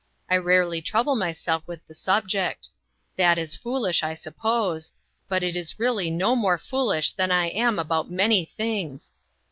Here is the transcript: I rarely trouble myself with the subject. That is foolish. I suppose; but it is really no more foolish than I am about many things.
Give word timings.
I 0.31 0.37
rarely 0.37 0.81
trouble 0.81 1.15
myself 1.15 1.61
with 1.67 1.85
the 1.85 1.93
subject. 1.93 2.71
That 3.17 3.37
is 3.37 3.55
foolish. 3.55 4.01
I 4.01 4.15
suppose; 4.15 4.93
but 5.27 5.43
it 5.43 5.55
is 5.55 5.77
really 5.77 6.09
no 6.09 6.35
more 6.35 6.57
foolish 6.57 7.11
than 7.11 7.31
I 7.31 7.49
am 7.49 7.77
about 7.77 8.09
many 8.09 8.43
things. 8.43 9.13